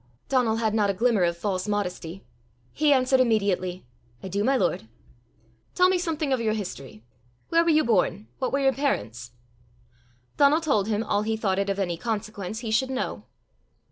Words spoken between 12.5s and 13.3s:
he should know.